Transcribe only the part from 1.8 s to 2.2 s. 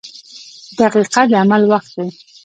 دی.